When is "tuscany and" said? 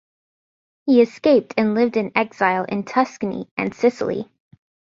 2.85-3.71